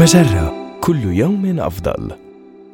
[0.00, 2.12] مجرة كل يوم أفضل.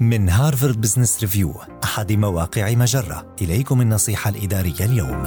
[0.01, 1.55] من هارفارد بزنس ريفيو
[1.85, 5.23] أحد مواقع مجرة إليكم النصيحة الإدارية اليوم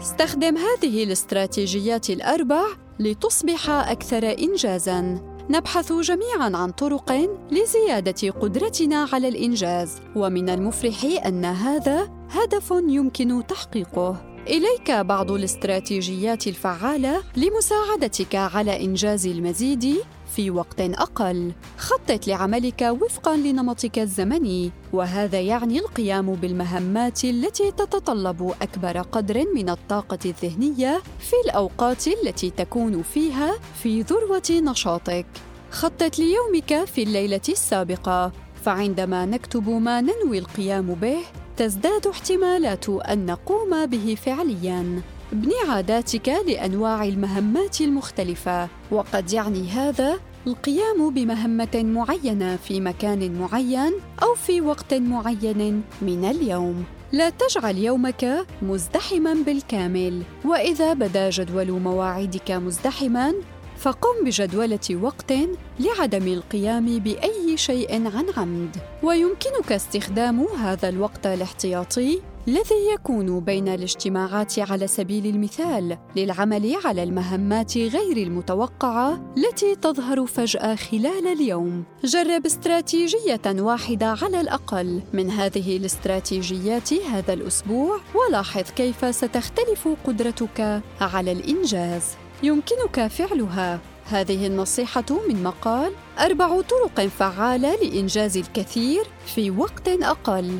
[0.00, 2.62] استخدم هذه الاستراتيجيات الأربع
[2.98, 5.20] لتصبح أكثر إنجازاً.
[5.50, 7.12] نبحث جميعاً عن طرق
[7.50, 14.33] لزيادة قدرتنا على الإنجاز، ومن المفرح أن هذا هدف يمكن تحقيقه.
[14.48, 19.96] إليك بعض الاستراتيجيات الفعالة لمساعدتك على إنجاز المزيد
[20.36, 21.52] في وقت أقل.
[21.78, 30.18] خطط لعملك وفقاً لنمطك الزمني، وهذا يعني القيام بالمهمات التي تتطلب أكبر قدر من الطاقة
[30.24, 35.26] الذهنية في الأوقات التي تكون فيها في ذروة نشاطك.
[35.70, 38.32] خطط ليومك في الليلة السابقة،
[38.64, 41.18] فعندما نكتب ما ننوي القيام به
[41.56, 45.02] تزداد احتمالات أن نقوم به فعليا.
[45.32, 54.34] ابني عاداتك لأنواع المهمات المختلفة وقد يعني هذا القيام بمهمة معينة في مكان معين أو
[54.34, 56.84] في وقت معين من اليوم.
[57.12, 63.34] لا تجعل يومك مزدحما بالكامل وإذا بدا جدول مواعيدك مزدحما
[63.78, 65.32] فقم بجدولة وقت
[65.80, 74.58] لعدم القيام بأي شيء عن عمد، ويمكنك استخدام هذا الوقت الاحتياطي الذي يكون بين الاجتماعات
[74.58, 81.84] على سبيل المثال للعمل على المهمات غير المتوقعة التي تظهر فجأة خلال اليوم.
[82.04, 91.32] جرب استراتيجية واحدة على الأقل من هذه الاستراتيجيات هذا الأسبوع ولاحظ كيف ستختلف قدرتك على
[91.32, 92.04] الإنجاز.
[92.44, 100.58] يمكنك فعلها هذه النصيحة من مقال أربع طرق فعالة لإنجاز الكثير في وقت أقل.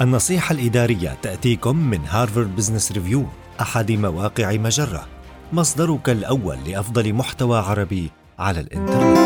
[0.00, 3.24] النصيحة الإدارية تأتيكم من هارفارد بزنس ريفيو
[3.60, 5.06] أحد مواقع مجرة،
[5.52, 9.18] مصدرك الأول لأفضل محتوى عربي على الإنترنت.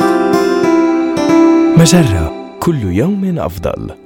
[1.78, 3.99] مجرة كل يوم أفضل.